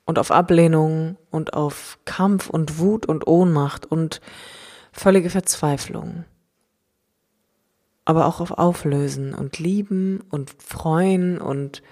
und 0.06 0.20
auf 0.20 0.32
Ablehnung 0.32 1.18
und 1.30 1.54
auf 1.54 2.00
Kampf 2.06 2.50
und 2.50 2.80
Wut 2.80 3.06
und 3.06 3.28
Ohnmacht 3.28 3.86
und 3.86 4.22
völlige 4.92 5.30
Verzweiflung. 5.30 6.26
Aber 8.06 8.26
auch 8.26 8.42
auf 8.42 8.52
Auflösen 8.52 9.34
und 9.34 9.60
Lieben 9.60 10.22
und 10.30 10.52
Freuen 10.62 11.40
und 11.40 11.84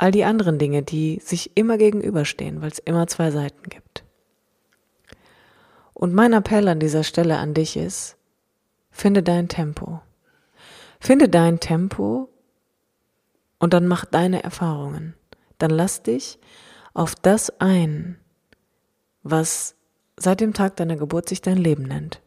all 0.00 0.12
die 0.12 0.24
anderen 0.24 0.58
Dinge, 0.58 0.82
die 0.82 1.20
sich 1.22 1.58
immer 1.58 1.76
gegenüberstehen, 1.76 2.62
weil 2.62 2.70
es 2.70 2.78
immer 2.78 3.06
zwei 3.06 3.30
Seiten 3.30 3.64
gibt. 3.64 4.02
Und 5.92 6.14
mein 6.14 6.32
Appell 6.32 6.66
an 6.68 6.80
dieser 6.80 7.04
Stelle 7.04 7.36
an 7.36 7.52
dich 7.52 7.76
ist, 7.76 8.16
finde 8.90 9.22
dein 9.22 9.48
Tempo. 9.48 10.00
Finde 11.00 11.28
dein 11.28 11.60
Tempo 11.60 12.30
und 13.58 13.74
dann 13.74 13.86
mach 13.86 14.06
deine 14.06 14.42
Erfahrungen. 14.42 15.12
Dann 15.58 15.70
lass 15.70 16.02
dich 16.02 16.38
auf 16.94 17.14
das 17.14 17.60
ein, 17.60 18.16
was 19.22 19.74
seit 20.16 20.40
dem 20.40 20.54
Tag 20.54 20.76
deiner 20.76 20.96
Geburt 20.96 21.28
sich 21.28 21.42
dein 21.42 21.58
Leben 21.58 21.82
nennt. 21.82 22.22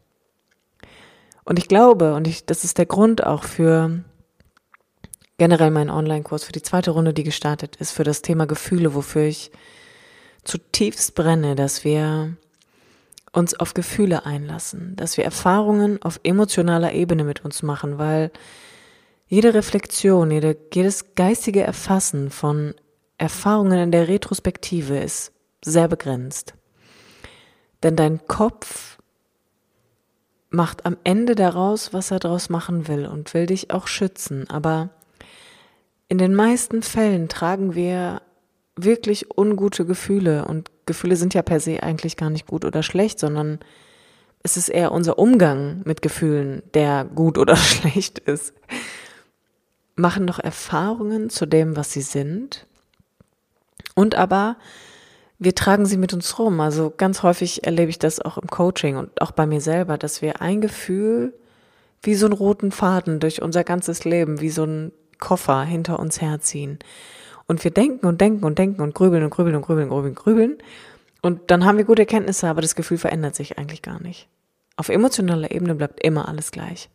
Und 1.44 1.58
ich 1.58 1.68
glaube, 1.68 2.14
und 2.14 2.28
ich, 2.28 2.46
das 2.46 2.64
ist 2.64 2.78
der 2.78 2.86
Grund 2.86 3.26
auch 3.26 3.46
für 3.46 4.04
generell 5.38 5.72
meinen 5.72 5.90
Online-Kurs, 5.90 6.44
für 6.44 6.52
die 6.52 6.62
zweite 6.62 6.92
Runde, 6.92 7.14
die 7.14 7.24
gestartet 7.24 7.76
ist, 7.78 7.92
für 7.92 8.04
das 8.04 8.22
Thema 8.22 8.46
Gefühle, 8.46 8.94
wofür 8.94 9.24
ich 9.24 9.52
zutiefst 10.44 11.16
brenne, 11.16 11.56
dass 11.56 11.84
wir 11.84 12.36
uns 13.32 13.60
auf 13.60 13.74
Gefühle 13.74 14.26
einlassen, 14.26 14.96
dass 14.96 15.18
wir 15.18 15.26
Erfahrungen 15.26 16.02
auf 16.02 16.20
emotionaler 16.24 16.94
Ebene 16.94 17.24
mit 17.24 17.44
uns 17.44 17.64
machen, 17.64 17.98
weil 17.98 18.32
jede 19.28 19.54
Reflexion, 19.56 20.30
jede, 20.30 20.56
jedes 20.72 21.16
geistige 21.16 21.64
Erfassen 21.64 22.30
von 22.30 22.76
Erfahrungen 23.18 23.80
in 23.80 23.92
der 23.92 24.08
Retrospektive 24.08 24.98
ist 24.98 25.32
sehr 25.64 25.88
begrenzt. 25.88 26.54
Denn 27.82 27.96
dein 27.96 28.28
Kopf 28.28 29.00
macht 30.50 30.86
am 30.86 30.98
Ende 31.04 31.34
daraus, 31.34 31.94
was 31.94 32.12
er 32.12 32.20
daraus 32.20 32.50
machen 32.50 32.88
will 32.88 33.08
und 33.08 33.34
will 33.34 33.48
dich 33.48 33.72
auch 33.72 33.88
schützen. 33.88 34.50
Aber 34.50 34.90
in 36.14 36.20
den 36.20 36.36
meisten 36.36 36.84
Fällen 36.84 37.28
tragen 37.28 37.74
wir 37.74 38.22
wirklich 38.76 39.36
ungute 39.36 39.84
Gefühle 39.84 40.46
und 40.46 40.70
Gefühle 40.86 41.16
sind 41.16 41.34
ja 41.34 41.42
per 41.42 41.60
se 41.60 41.82
eigentlich 41.82 42.18
gar 42.18 42.30
nicht 42.30 42.46
gut 42.46 42.66
oder 42.66 42.84
schlecht, 42.84 43.18
sondern 43.18 43.58
es 44.44 44.56
ist 44.56 44.70
eher 44.70 44.92
unser 44.92 45.18
Umgang 45.18 45.82
mit 45.86 46.04
Gefühlen, 46.04 46.62
der 46.76 47.04
gut 47.04 47.40
oder 47.40 47.56
schlecht 47.58 48.20
ist. 48.20 48.54
Machen 49.96 50.28
doch 50.28 50.38
Erfahrungen 50.38 51.32
zu 51.32 51.48
dem, 51.48 51.76
was 51.76 51.94
sie 51.94 52.04
sind. 52.04 52.68
Und 53.96 54.14
aber 54.14 54.58
wir 55.40 55.56
tragen 55.56 55.88
sie 55.88 55.98
mit 55.98 56.14
uns 56.14 56.38
rum. 56.38 56.60
Also 56.60 56.94
ganz 56.96 57.24
häufig 57.24 57.64
erlebe 57.66 57.90
ich 57.90 57.98
das 57.98 58.20
auch 58.20 58.38
im 58.38 58.50
Coaching 58.50 58.98
und 58.98 59.20
auch 59.20 59.32
bei 59.32 59.48
mir 59.48 59.62
selber, 59.62 59.98
dass 59.98 60.22
wir 60.22 60.44
ein 60.44 60.62
Gefühl 60.62 61.34
wie 62.04 62.14
so 62.14 62.28
einen 62.28 62.36
roten 62.36 62.70
Faden 62.72 63.20
durch 63.20 63.42
unser 63.42 63.64
ganzes 63.64 64.06
Leben, 64.06 64.42
wie 64.42 64.52
so 64.52 64.64
ein 64.66 64.92
Koffer 65.24 65.64
hinter 65.64 66.00
uns 66.00 66.20
herziehen. 66.20 66.80
Und 67.48 67.64
wir 67.64 67.72
denken 67.72 68.06
und 68.06 68.20
denken 68.20 68.44
und 68.44 68.60
denken 68.60 68.82
und 68.82 68.94
grübeln 68.94 69.24
und 69.24 69.30
grübeln 69.30 69.56
und 69.56 69.62
grübeln 69.62 69.90
und 69.90 69.96
grübeln, 69.96 70.16
grübeln. 70.16 70.58
Und 71.22 71.50
dann 71.50 71.64
haben 71.64 71.78
wir 71.78 71.86
gute 71.86 72.02
Erkenntnisse, 72.02 72.50
aber 72.50 72.62
das 72.62 72.76
Gefühl 72.76 72.98
verändert 72.98 73.34
sich 73.34 73.58
eigentlich 73.58 73.82
gar 73.82 74.02
nicht. 74.02 74.28
Auf 74.76 74.90
emotionaler 74.90 75.52
Ebene 75.52 75.76
bleibt 75.76 76.04
immer 76.04 76.28
alles 76.28 76.52
gleich. 76.52 76.90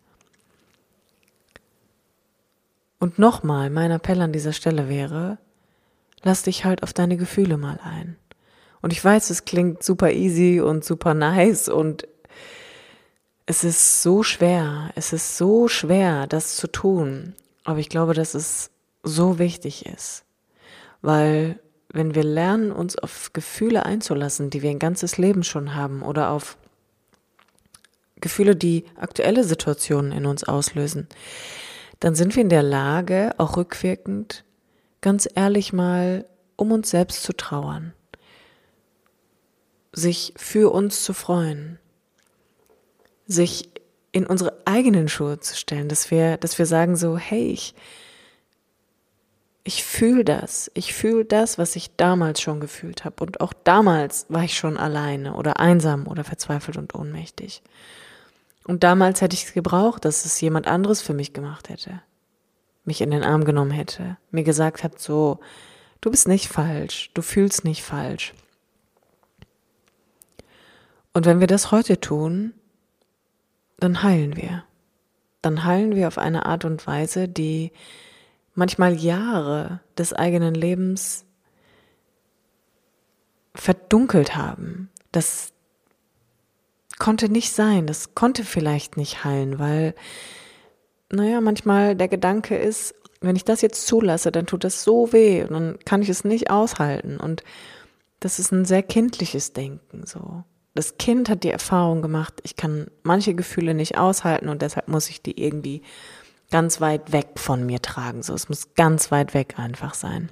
Und 2.99 3.18
nochmal, 3.18 3.70
mein 3.70 3.92
Appell 3.92 4.20
an 4.20 4.32
dieser 4.32 4.52
Stelle 4.52 4.90
wäre, 4.90 5.38
lass 6.23 6.42
dich 6.42 6.66
halt 6.66 6.82
auf 6.82 6.92
deine 6.92 7.16
Gefühle 7.16 7.56
mal 7.56 7.80
ein. 7.82 8.16
Und 8.82 8.92
ich 8.92 9.02
weiß, 9.02 9.30
es 9.30 9.47
klingt 9.47 9.82
super 9.82 10.12
easy 10.12 10.61
und 10.61 10.85
super 10.85 11.14
nice 11.14 11.70
und 11.70 12.06
es 13.47 13.64
ist 13.64 14.02
so 14.02 14.23
schwer, 14.23 14.90
es 14.97 15.14
ist 15.14 15.38
so 15.38 15.66
schwer, 15.68 16.26
das 16.26 16.56
zu 16.56 16.66
tun. 16.70 17.35
Aber 17.68 17.80
ich 17.80 17.90
glaube, 17.90 18.14
dass 18.14 18.32
es 18.32 18.70
so 19.02 19.38
wichtig 19.38 19.84
ist. 19.84 20.25
Weil 21.02 21.60
wenn 21.90 22.14
wir 22.14 22.25
lernen, 22.25 22.72
uns 22.72 22.96
auf 22.96 23.34
Gefühle 23.34 23.84
einzulassen, 23.84 24.48
die 24.48 24.62
wir 24.62 24.70
ein 24.70 24.78
ganzes 24.78 25.18
Leben 25.18 25.42
schon 25.42 25.75
haben, 25.75 26.00
oder 26.00 26.30
auf 26.30 26.56
Gefühle, 28.22 28.56
die 28.56 28.87
aktuelle 28.96 29.44
Situationen 29.44 30.12
in 30.12 30.25
uns 30.25 30.44
auslösen, 30.44 31.08
dann 32.00 32.14
sind 32.14 32.37
wir 32.37 32.42
in 32.42 32.48
der 32.48 32.62
Lage, 32.62 33.34
auch 33.37 33.58
rückwirkend, 33.58 34.44
ganz 35.02 35.28
ehrlich 35.34 35.75
mal 35.75 36.25
um 36.56 36.72
uns 36.72 36.88
selbst 36.88 37.22
zu 37.22 37.34
trauern, 37.34 37.92
sich 39.92 40.32
für 40.38 40.72
uns 40.72 41.04
zu 41.04 41.12
freuen, 41.12 41.78
sich 43.26 43.68
in 44.18 44.26
unsere 44.26 44.52
eigenen 44.64 45.08
Schuhe 45.08 45.38
zu 45.38 45.56
stellen, 45.56 45.88
dass 45.88 46.10
wir, 46.10 46.38
dass 46.38 46.58
wir 46.58 46.66
sagen 46.66 46.96
so, 46.96 47.16
hey, 47.16 47.52
ich, 47.52 47.75
ich 49.62 49.84
fühle 49.84 50.25
das. 50.25 50.72
Ich 50.75 50.92
fühle 50.92 51.25
das, 51.25 51.56
was 51.56 51.76
ich 51.76 51.94
damals 51.96 52.40
schon 52.40 52.58
gefühlt 52.58 53.04
habe. 53.04 53.22
Und 53.22 53.40
auch 53.40 53.52
damals 53.52 54.26
war 54.28 54.42
ich 54.42 54.58
schon 54.58 54.76
alleine 54.76 55.34
oder 55.34 55.60
einsam 55.60 56.08
oder 56.08 56.25
verzweifelt 56.25 56.76
und 56.76 56.96
ohnmächtig. 56.96 57.62
Und 58.64 58.82
damals 58.82 59.20
hätte 59.20 59.34
ich 59.34 59.44
es 59.44 59.52
gebraucht, 59.52 60.04
dass 60.04 60.25
es 60.25 60.40
jemand 60.40 60.66
anderes 60.66 61.00
für 61.00 61.14
mich 61.14 61.32
gemacht 61.32 61.68
hätte. 61.68 62.02
Mich 62.84 63.00
in 63.00 63.12
den 63.12 63.22
Arm 63.22 63.44
genommen 63.44 63.70
hätte. 63.70 64.16
Mir 64.32 64.42
gesagt 64.42 64.82
hat, 64.82 64.98
so, 64.98 65.38
du 66.00 66.10
bist 66.10 66.26
nicht 66.26 66.48
falsch, 66.48 67.12
du 67.14 67.22
fühlst 67.22 67.64
nicht 67.64 67.84
falsch. 67.84 68.34
Und 71.12 71.25
wenn 71.25 71.38
wir 71.38 71.46
das 71.46 71.70
heute 71.70 72.00
tun, 72.00 72.52
dann 73.78 74.02
heilen 74.02 74.37
wir. 74.37 74.64
Dann 75.42 75.64
heilen 75.64 75.94
wir 75.94 76.08
auf 76.08 76.18
eine 76.18 76.47
Art 76.47 76.64
und 76.64 76.87
Weise, 76.87 77.28
die 77.28 77.73
manchmal 78.54 78.94
Jahre 78.94 79.80
des 79.97 80.12
eigenen 80.12 80.54
Lebens 80.54 81.25
verdunkelt 83.54 84.37
haben. 84.37 84.90
Das 85.12 85.52
konnte 86.99 87.28
nicht 87.28 87.52
sein, 87.52 87.87
das 87.87 88.14
konnte 88.14 88.44
vielleicht 88.44 88.97
nicht 88.97 89.25
heilen, 89.25 89.58
weil, 89.58 89.94
naja, 91.11 91.40
manchmal 91.40 91.94
der 91.94 92.08
Gedanke 92.08 92.56
ist, 92.56 92.94
wenn 93.20 93.37
ich 93.37 93.44
das 93.44 93.62
jetzt 93.62 93.87
zulasse, 93.87 94.32
dann 94.32 94.47
tut 94.47 94.64
das 94.64 94.82
so 94.82 95.12
weh 95.12 95.42
und 95.42 95.52
dann 95.52 95.78
kann 95.85 96.02
ich 96.02 96.08
es 96.08 96.25
nicht 96.25 96.50
aushalten. 96.50 97.18
Und 97.18 97.42
das 98.20 98.38
ist 98.38 98.52
ein 98.52 98.64
sehr 98.64 98.82
kindliches 98.82 99.52
Denken, 99.52 100.04
so. 100.06 100.44
Das 100.78 100.97
Kind 100.97 101.28
hat 101.28 101.42
die 101.42 101.50
Erfahrung 101.50 102.02
gemacht, 102.02 102.35
ich 102.44 102.54
kann 102.54 102.87
manche 103.02 103.35
Gefühle 103.35 103.75
nicht 103.75 103.99
aushalten 103.99 104.49
und 104.49 104.62
deshalb 104.62 104.87
muss 104.87 105.11
ich 105.11 105.20
die 105.23 105.42
irgendwie 105.42 105.82
ganz 106.52 106.80
weit 106.80 107.11
weg 107.11 107.30
von 107.35 107.66
mir 107.66 107.82
tragen. 107.82 108.23
So, 108.23 108.32
es 108.32 108.49
muss 108.49 108.75
ganz 108.76 109.11
weit 109.11 109.35
weg 109.35 109.58
einfach 109.58 109.94
sein. 109.94 110.30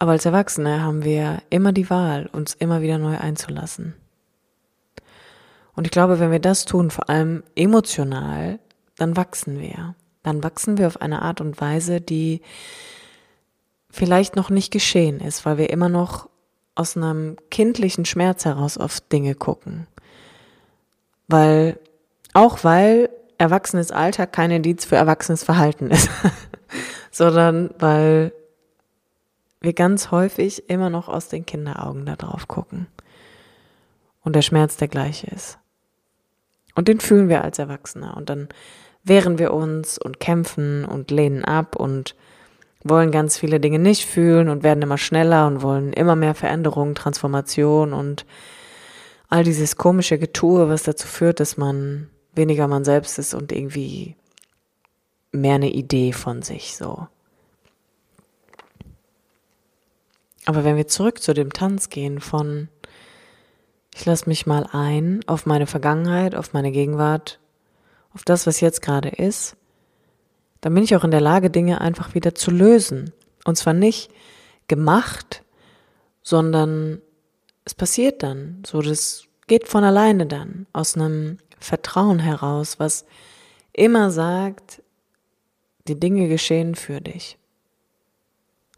Aber 0.00 0.10
als 0.10 0.24
Erwachsene 0.24 0.82
haben 0.82 1.04
wir 1.04 1.40
immer 1.50 1.70
die 1.70 1.88
Wahl, 1.88 2.28
uns 2.32 2.54
immer 2.54 2.82
wieder 2.82 2.98
neu 2.98 3.16
einzulassen. 3.16 3.94
Und 5.76 5.84
ich 5.84 5.92
glaube, 5.92 6.18
wenn 6.18 6.32
wir 6.32 6.40
das 6.40 6.64
tun, 6.64 6.90
vor 6.90 7.08
allem 7.08 7.44
emotional, 7.54 8.58
dann 8.96 9.16
wachsen 9.16 9.60
wir. 9.60 9.94
Dann 10.24 10.42
wachsen 10.42 10.78
wir 10.78 10.88
auf 10.88 11.00
eine 11.00 11.22
Art 11.22 11.40
und 11.40 11.60
Weise, 11.60 12.00
die 12.00 12.40
vielleicht 13.88 14.34
noch 14.34 14.50
nicht 14.50 14.72
geschehen 14.72 15.20
ist, 15.20 15.46
weil 15.46 15.58
wir 15.58 15.70
immer 15.70 15.88
noch 15.88 16.28
aus 16.80 16.96
einem 16.96 17.36
kindlichen 17.50 18.06
Schmerz 18.06 18.46
heraus 18.46 18.78
auf 18.78 19.00
Dinge 19.00 19.34
gucken. 19.34 19.86
Weil, 21.28 21.78
auch 22.32 22.64
weil 22.64 23.10
erwachsenes 23.36 23.92
Alter 23.92 24.26
kein 24.26 24.50
Indiz 24.50 24.86
für 24.86 24.96
erwachsenes 24.96 25.44
Verhalten 25.44 25.90
ist, 25.90 26.08
sondern 27.10 27.70
weil 27.78 28.32
wir 29.60 29.74
ganz 29.74 30.10
häufig 30.10 30.70
immer 30.70 30.88
noch 30.88 31.08
aus 31.08 31.28
den 31.28 31.44
Kinderaugen 31.44 32.06
da 32.06 32.16
drauf 32.16 32.48
gucken. 32.48 32.86
Und 34.22 34.34
der 34.34 34.42
Schmerz 34.42 34.78
der 34.78 34.88
gleiche 34.88 35.26
ist. 35.26 35.58
Und 36.74 36.88
den 36.88 37.00
fühlen 37.00 37.28
wir 37.28 37.44
als 37.44 37.58
Erwachsene. 37.58 38.14
Und 38.14 38.30
dann 38.30 38.48
wehren 39.04 39.38
wir 39.38 39.52
uns 39.52 39.98
und 39.98 40.18
kämpfen 40.18 40.86
und 40.86 41.10
lehnen 41.10 41.44
ab 41.44 41.76
und 41.76 42.16
wollen 42.82 43.10
ganz 43.10 43.36
viele 43.38 43.60
Dinge 43.60 43.78
nicht 43.78 44.06
fühlen 44.06 44.48
und 44.48 44.62
werden 44.62 44.82
immer 44.82 44.98
schneller 44.98 45.46
und 45.46 45.62
wollen 45.62 45.92
immer 45.92 46.16
mehr 46.16 46.34
Veränderung, 46.34 46.94
Transformation 46.94 47.92
und 47.92 48.24
all 49.28 49.44
dieses 49.44 49.76
komische 49.76 50.18
Getue, 50.18 50.68
was 50.68 50.82
dazu 50.82 51.06
führt, 51.06 51.40
dass 51.40 51.56
man 51.56 52.08
weniger 52.34 52.68
man 52.68 52.84
selbst 52.84 53.18
ist 53.18 53.34
und 53.34 53.52
irgendwie 53.52 54.16
mehr 55.32 55.56
eine 55.56 55.70
Idee 55.70 56.12
von 56.12 56.42
sich 56.42 56.76
so. 56.76 57.06
Aber 60.46 60.64
wenn 60.64 60.76
wir 60.76 60.88
zurück 60.88 61.22
zu 61.22 61.34
dem 61.34 61.52
Tanz 61.52 61.90
gehen 61.90 62.20
von 62.20 62.68
ich 63.94 64.06
lasse 64.06 64.28
mich 64.28 64.46
mal 64.46 64.66
ein 64.72 65.20
auf 65.26 65.46
meine 65.46 65.66
Vergangenheit, 65.66 66.34
auf 66.34 66.52
meine 66.52 66.72
Gegenwart, 66.72 67.40
auf 68.14 68.22
das, 68.24 68.46
was 68.46 68.60
jetzt 68.60 68.82
gerade 68.82 69.08
ist, 69.08 69.56
dann 70.60 70.74
bin 70.74 70.82
ich 70.82 70.94
auch 70.96 71.04
in 71.04 71.10
der 71.10 71.20
Lage, 71.20 71.50
Dinge 71.50 71.80
einfach 71.80 72.14
wieder 72.14 72.34
zu 72.34 72.50
lösen. 72.50 73.12
Und 73.44 73.56
zwar 73.56 73.72
nicht 73.72 74.10
gemacht, 74.68 75.42
sondern 76.22 77.00
es 77.64 77.74
passiert 77.74 78.22
dann. 78.22 78.62
So, 78.66 78.82
das 78.82 79.24
geht 79.46 79.68
von 79.68 79.84
alleine 79.84 80.26
dann, 80.26 80.66
aus 80.72 80.96
einem 80.96 81.38
Vertrauen 81.58 82.18
heraus, 82.18 82.78
was 82.78 83.04
immer 83.72 84.10
sagt, 84.10 84.82
die 85.88 85.98
Dinge 85.98 86.28
geschehen 86.28 86.74
für 86.74 87.00
dich. 87.00 87.38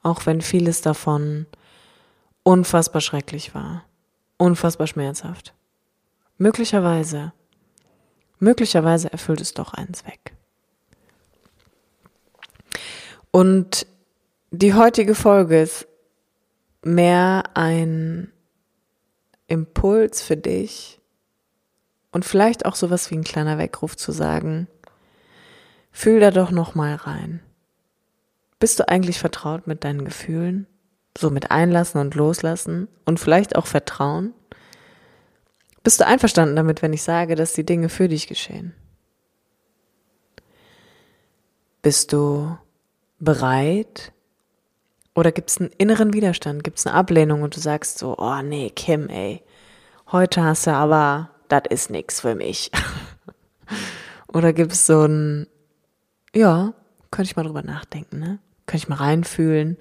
Auch 0.03 0.27
wenn 0.27 0.41
vieles 0.41 0.81
davon 0.81 1.47
unfassbar 2.43 3.01
schrecklich 3.01 3.55
war, 3.55 3.85
unfassbar 4.37 4.87
schmerzhaft. 4.87 5.55
Möglicherweise, 6.39 7.33
möglicherweise 8.39 9.13
erfüllt 9.13 9.41
es 9.41 9.55
doch 9.55 9.75
einen 9.75 9.95
Zweck. 9.95 10.35
Und 13.33 13.87
die 14.51 14.75
heutige 14.75 15.15
Folge 15.15 15.63
ist 15.63 15.89
mehr 16.83 17.45
ein 17.55 18.31
Impuls 19.49 20.23
für 20.23 20.37
dich 20.37 21.01
und 22.13 22.25
vielleicht 22.25 22.67
auch 22.67 22.77
sowas 22.77 23.11
wie 23.11 23.17
ein 23.17 23.25
kleiner 23.25 23.59
Weckruf 23.59 23.97
zu 23.97 24.13
sagen, 24.13 24.69
fühl 25.91 26.21
da 26.21 26.31
doch 26.31 26.51
noch 26.51 26.75
mal 26.75 26.95
rein. 26.95 27.43
Bist 28.59 28.79
du 28.79 28.89
eigentlich 28.89 29.19
vertraut 29.19 29.67
mit 29.67 29.83
deinen 29.83 30.05
Gefühlen? 30.05 30.67
So 31.17 31.31
mit 31.31 31.51
einlassen 31.51 32.01
und 32.01 32.15
loslassen 32.15 32.89
und 33.07 33.19
vielleicht 33.19 33.57
auch 33.57 33.67
vertrauen? 33.67 34.35
Bist 35.83 36.01
du 36.01 36.07
einverstanden 36.07 36.57
damit, 36.57 36.83
wenn 36.83 36.93
ich 36.93 37.03
sage, 37.03 37.35
dass 37.35 37.55
die 37.55 37.67
Dinge 37.67 37.89
für 37.89 38.09
dich 38.09 38.27
geschehen? 38.27 38.75
Bist 41.83 42.13
du 42.13 42.57
bereit? 43.23 44.13
Oder 45.15 45.33
gibt 45.33 45.51
es 45.51 45.59
einen 45.59 45.71
inneren 45.79 46.13
Widerstand? 46.13 46.65
Gibt 46.65 46.79
es 46.79 46.87
eine 46.87 46.97
Ablehnung 46.97 47.43
und 47.43 47.55
du 47.57 47.61
sagst 47.61 47.99
so, 47.99 48.17
oh 48.19 48.43
nee, 48.43 48.71
Kim, 48.71 49.09
ey, 49.09 49.43
heute 50.11 50.43
hast 50.43 50.67
du 50.67 50.73
aber, 50.73 51.31
das 51.49 51.63
ist 51.71 51.91
nix 51.91 52.21
für 52.21 52.35
mich. 52.35 52.71
Oder 54.33 54.53
gibt 54.53 54.73
es 54.73 54.87
so 54.87 55.05
ein, 55.05 55.47
ja, 56.35 56.73
könnte 57.11 57.31
ich 57.31 57.37
mal 57.37 57.45
drüber 57.45 57.63
nachdenken, 57.63 58.19
ne? 58.19 58.39
Könnte 58.67 58.85
ich 58.85 58.89
mal 58.89 58.97
reinfühlen, 58.97 59.77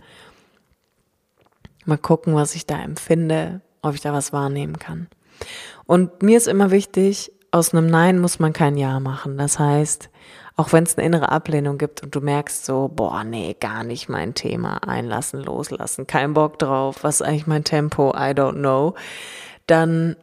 mal 1.86 1.98
gucken, 1.98 2.36
was 2.36 2.56
ich 2.56 2.66
da 2.66 2.82
empfinde, 2.82 3.62
ob 3.82 3.96
ich 3.96 4.02
da 4.02 4.12
was 4.12 4.34
wahrnehmen 4.34 4.80
kann. 4.80 5.08
Und 5.86 6.22
mir 6.22 6.38
ist 6.38 6.48
immer 6.48 6.72
wichtig, 6.72 7.32
aus 7.52 7.74
einem 7.74 7.88
Nein 7.88 8.20
muss 8.20 8.40
man 8.40 8.54
kein 8.54 8.78
Ja 8.78 9.00
machen. 9.00 9.38
Das 9.38 9.60
heißt, 9.60 10.10
auch 10.56 10.72
wenn 10.74 10.84
es 10.84 10.98
eine 10.98 11.06
innere 11.06 11.30
Ablehnung 11.30 11.78
gibt 11.78 12.02
und 12.02 12.16
du 12.16 12.22
merkst 12.22 12.66
so, 12.66 12.90
boah, 12.94 13.24
nee, 13.24 13.56
gar 13.60 13.84
nicht 13.84 14.10
mein 14.10 14.34
Thema, 14.34 14.78
einlassen, 14.88 15.44
loslassen, 15.44 16.08
kein 16.08 16.34
Bock 16.34 16.60
drauf, 16.60 17.04
was 17.04 17.22
ist 17.22 17.28
eigentlich 17.28 17.48
mein 17.48 17.64
Tempo, 17.64 18.12
I 18.12 18.32
don't 18.32 18.54
know, 18.54 18.96
dann 19.68 20.16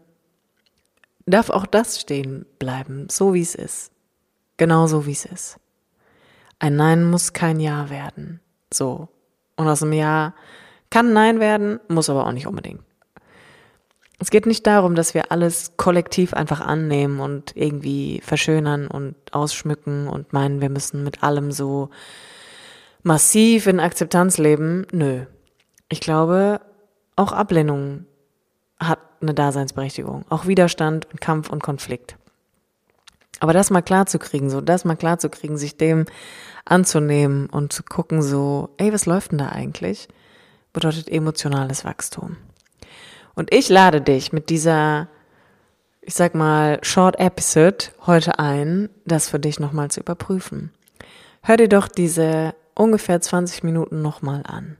darf 1.26 1.50
auch 1.50 1.66
das 1.66 2.00
stehen 2.00 2.46
bleiben, 2.58 3.08
so 3.10 3.34
wie 3.34 3.42
es 3.42 3.54
ist. 3.54 3.92
Genau 4.56 4.86
so 4.86 5.06
wie 5.06 5.12
es 5.12 5.24
ist. 5.24 5.58
Ein 6.58 6.76
Nein 6.76 7.04
muss 7.04 7.32
kein 7.32 7.60
Ja 7.60 7.90
werden. 7.90 8.40
So. 8.72 9.08
Und 9.56 9.68
aus 9.68 9.82
einem 9.82 9.92
Ja 9.92 10.34
kann 10.90 11.12
Nein 11.12 11.40
werden, 11.40 11.80
muss 11.88 12.10
aber 12.10 12.26
auch 12.26 12.32
nicht 12.32 12.46
unbedingt. 12.46 12.82
Es 14.20 14.30
geht 14.30 14.46
nicht 14.46 14.66
darum, 14.66 14.96
dass 14.96 15.14
wir 15.14 15.30
alles 15.30 15.76
kollektiv 15.76 16.34
einfach 16.34 16.60
annehmen 16.60 17.20
und 17.20 17.56
irgendwie 17.56 18.20
verschönern 18.24 18.88
und 18.88 19.14
ausschmücken 19.32 20.08
und 20.08 20.32
meinen, 20.32 20.60
wir 20.60 20.70
müssen 20.70 21.04
mit 21.04 21.22
allem 21.22 21.52
so 21.52 21.90
massiv 23.02 23.68
in 23.68 23.78
Akzeptanz 23.78 24.38
leben. 24.38 24.86
Nö. 24.90 25.24
Ich 25.88 26.00
glaube, 26.00 26.60
auch 27.14 27.32
Ablehnung 27.32 28.06
hat 28.80 28.98
eine 29.20 29.34
Daseinsberechtigung. 29.34 30.24
Auch 30.28 30.46
Widerstand 30.46 31.06
und 31.10 31.20
Kampf 31.20 31.48
und 31.50 31.62
Konflikt. 31.62 32.16
Aber 33.40 33.52
das 33.52 33.70
mal 33.70 33.82
klar 33.82 34.06
zu 34.06 34.18
kriegen, 34.18 34.50
so 34.50 34.60
das 34.60 34.84
mal 34.84 34.96
klar 34.96 35.18
zu 35.18 35.30
kriegen, 35.30 35.56
sich 35.58 35.76
dem 35.76 36.06
anzunehmen 36.64 37.46
und 37.46 37.72
zu 37.72 37.84
gucken, 37.84 38.20
so, 38.20 38.70
ey, 38.78 38.92
was 38.92 39.06
läuft 39.06 39.30
denn 39.30 39.38
da 39.38 39.50
eigentlich? 39.50 40.08
Bedeutet 40.72 41.08
emotionales 41.08 41.84
Wachstum. 41.84 42.36
Und 43.38 43.54
ich 43.54 43.68
lade 43.68 44.00
dich 44.00 44.32
mit 44.32 44.50
dieser, 44.50 45.06
ich 46.00 46.14
sag 46.14 46.34
mal, 46.34 46.80
Short 46.82 47.20
Episode 47.20 47.84
heute 48.04 48.40
ein, 48.40 48.88
das 49.04 49.28
für 49.28 49.38
dich 49.38 49.60
nochmal 49.60 49.92
zu 49.92 50.00
überprüfen. 50.00 50.72
Hör 51.42 51.56
dir 51.56 51.68
doch 51.68 51.86
diese 51.86 52.56
ungefähr 52.74 53.20
20 53.20 53.62
Minuten 53.62 54.02
nochmal 54.02 54.42
an. 54.44 54.76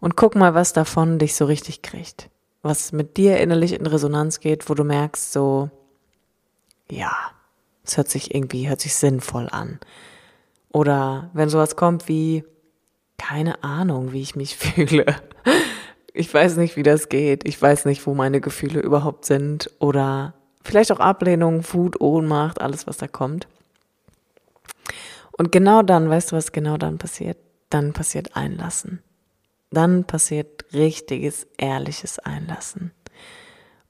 Und 0.00 0.16
guck 0.16 0.34
mal, 0.34 0.52
was 0.52 0.74
davon 0.74 1.18
dich 1.18 1.34
so 1.34 1.46
richtig 1.46 1.80
kriegt. 1.80 2.28
Was 2.60 2.92
mit 2.92 3.16
dir 3.16 3.38
innerlich 3.38 3.72
in 3.72 3.86
Resonanz 3.86 4.40
geht, 4.40 4.68
wo 4.68 4.74
du 4.74 4.84
merkst, 4.84 5.32
so, 5.32 5.70
ja, 6.90 7.16
es 7.86 7.96
hört 7.96 8.10
sich 8.10 8.34
irgendwie, 8.34 8.68
hört 8.68 8.82
sich 8.82 8.94
sinnvoll 8.94 9.48
an. 9.50 9.80
Oder 10.74 11.30
wenn 11.32 11.48
sowas 11.48 11.74
kommt 11.74 12.06
wie, 12.06 12.44
keine 13.16 13.64
Ahnung, 13.64 14.12
wie 14.12 14.20
ich 14.20 14.36
mich 14.36 14.56
fühle 14.58 15.06
ich 16.16 16.32
weiß 16.32 16.56
nicht, 16.56 16.76
wie 16.76 16.82
das 16.82 17.08
geht. 17.08 17.46
Ich 17.46 17.60
weiß 17.60 17.84
nicht, 17.84 18.06
wo 18.06 18.14
meine 18.14 18.40
Gefühle 18.40 18.80
überhaupt 18.80 19.26
sind. 19.26 19.70
Oder 19.78 20.34
vielleicht 20.64 20.90
auch 20.92 21.00
Ablehnung, 21.00 21.62
Wut, 21.72 22.00
Ohnmacht, 22.00 22.60
alles, 22.60 22.86
was 22.86 22.96
da 22.96 23.06
kommt. 23.06 23.46
Und 25.32 25.52
genau 25.52 25.82
dann, 25.82 26.08
weißt 26.08 26.32
du, 26.32 26.36
was 26.36 26.52
genau 26.52 26.78
dann 26.78 26.98
passiert? 26.98 27.36
Dann 27.68 27.92
passiert 27.92 28.36
Einlassen. 28.36 29.02
Dann 29.70 30.04
passiert 30.04 30.64
richtiges, 30.72 31.46
ehrliches 31.58 32.18
Einlassen. 32.18 32.92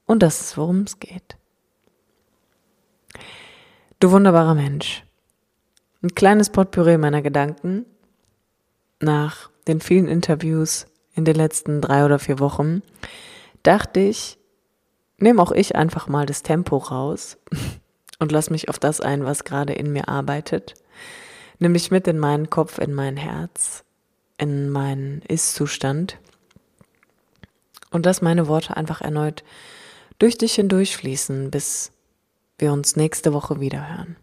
Und 0.07 0.23
das 0.23 0.41
ist, 0.41 0.57
worum 0.57 0.81
es 0.81 0.99
geht. 0.99 1.37
Du 4.01 4.11
wunderbarer 4.11 4.55
Mensch. 4.55 5.05
Ein 6.03 6.15
kleines 6.15 6.51
Potpourri 6.51 6.99
meiner 6.99 7.23
Gedanken 7.23 7.87
nach 9.01 9.51
den 9.69 9.81
vielen 9.81 10.09
Interviews 10.09 10.87
in 11.17 11.25
den 11.25 11.35
letzten 11.35 11.81
drei 11.81 12.05
oder 12.05 12.19
vier 12.21 12.39
Wochen 12.39 12.83
dachte 13.63 14.01
ich, 14.01 14.39
nehme 15.19 15.43
auch 15.43 15.51
ich 15.51 15.75
einfach 15.75 16.07
mal 16.07 16.27
das 16.27 16.43
Tempo 16.43 16.77
raus 16.77 17.39
und 18.21 18.31
lass 18.31 18.51
mich 18.51 18.69
auf 18.69 18.79
das 18.79 19.01
ein, 19.01 19.25
was 19.25 19.45
gerade 19.45 19.73
in 19.73 19.93
mir 19.93 20.09
arbeitet. 20.09 20.75
Nimm 21.59 21.73
mich 21.73 21.91
mit 21.91 22.07
in 22.07 22.19
meinen 22.19 22.51
Kopf, 22.51 22.79
in 22.79 22.93
mein 22.93 23.17
Herz, 23.17 23.83
in 24.39 24.69
meinen 24.69 25.23
Ist-Zustand 25.23 26.19
und 27.91 28.05
lass 28.05 28.21
meine 28.21 28.47
Worte 28.47 28.77
einfach 28.77 29.01
erneut 29.01 29.43
durch 30.19 30.37
dich 30.37 30.55
hindurchfließen, 30.55 31.51
bis 31.51 31.93
wir 32.59 32.73
uns 32.73 32.97
nächste 32.97 33.33
Woche 33.33 33.61
wieder 33.61 33.89
hören. 33.89 34.17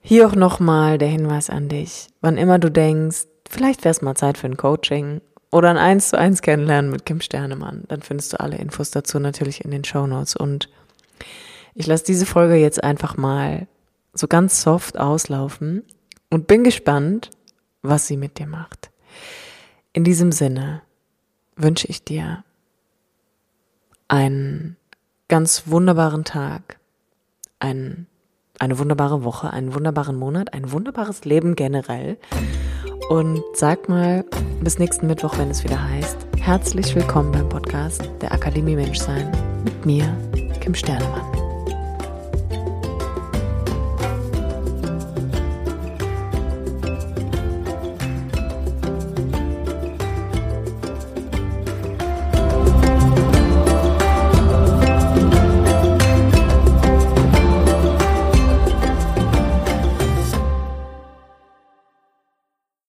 Hier 0.00 0.26
auch 0.26 0.34
nochmal 0.34 0.98
der 0.98 1.08
Hinweis 1.08 1.50
an 1.50 1.68
dich, 1.68 2.08
wann 2.20 2.36
immer 2.36 2.58
du 2.58 2.70
denkst, 2.70 3.26
vielleicht 3.48 3.84
wäre 3.84 3.90
es 3.90 4.02
mal 4.02 4.14
Zeit 4.14 4.38
für 4.38 4.46
ein 4.46 4.56
Coaching 4.56 5.20
oder 5.50 5.70
ein 5.70 5.78
1 5.78 6.10
zu 6.10 6.18
1 6.18 6.42
kennenlernen 6.42 6.90
mit 6.90 7.06
Kim 7.06 7.20
Sternemann, 7.20 7.84
dann 7.88 8.02
findest 8.02 8.32
du 8.32 8.40
alle 8.40 8.56
Infos 8.56 8.90
dazu 8.90 9.18
natürlich 9.18 9.64
in 9.64 9.70
den 9.70 9.84
Show 9.84 10.06
Notes 10.06 10.36
und 10.36 10.68
ich 11.74 11.86
lasse 11.86 12.04
diese 12.04 12.26
Folge 12.26 12.56
jetzt 12.56 12.82
einfach 12.82 13.16
mal 13.16 13.66
so 14.12 14.26
ganz 14.26 14.62
soft 14.62 14.98
auslaufen 14.98 15.84
und 16.30 16.46
bin 16.46 16.64
gespannt, 16.64 17.30
was 17.82 18.06
sie 18.06 18.16
mit 18.16 18.38
dir 18.38 18.46
macht. 18.46 18.90
In 19.92 20.04
diesem 20.04 20.32
Sinne 20.32 20.82
wünsche 21.56 21.86
ich 21.88 22.04
dir 22.04 22.44
einen 24.08 24.76
ganz 25.28 25.64
wunderbaren 25.66 26.24
Tag, 26.24 26.78
einen, 27.60 28.06
eine 28.58 28.78
wunderbare 28.78 29.24
Woche, 29.24 29.50
einen 29.50 29.74
wunderbaren 29.74 30.16
Monat, 30.16 30.54
ein 30.54 30.72
wunderbares 30.72 31.24
Leben 31.24 31.54
generell. 31.54 32.18
Und 33.08 33.42
sag 33.54 33.88
mal 33.88 34.24
bis 34.60 34.78
nächsten 34.78 35.06
Mittwoch, 35.06 35.38
wenn 35.38 35.50
es 35.50 35.64
wieder 35.64 35.82
heißt, 35.82 36.18
herzlich 36.38 36.94
willkommen 36.94 37.32
beim 37.32 37.48
Podcast 37.48 38.10
der 38.20 38.32
Akademie 38.32 38.76
Menschsein 38.76 39.30
mit 39.64 39.86
mir, 39.86 40.14
Kim 40.60 40.74
Sternemann. 40.74 41.37